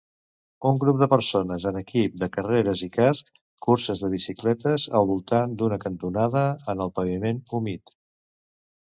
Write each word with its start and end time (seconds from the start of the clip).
Un 0.67 0.77
grup 0.83 0.95
de 1.01 1.07
persones 1.09 1.65
en 1.71 1.75
equip 1.81 2.15
de 2.23 2.29
carreres 2.37 2.81
i 2.87 2.89
cascs 2.95 3.35
curses 3.65 4.01
de 4.05 4.09
bicicletes 4.15 4.87
al 5.01 5.07
voltant 5.11 5.55
d'una 5.61 5.79
cantonada 5.85 6.43
en 6.75 6.83
el 6.87 6.93
paviment 7.01 7.43
humit 7.59 7.95